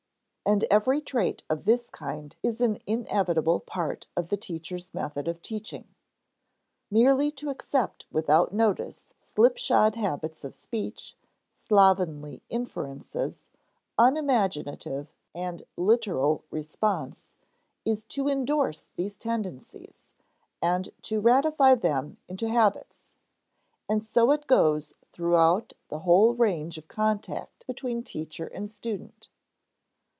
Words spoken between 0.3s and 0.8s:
And